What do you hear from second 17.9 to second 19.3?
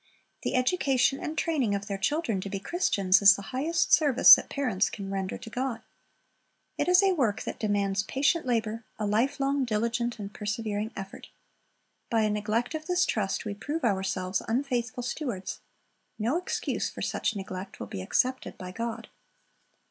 accepted by God.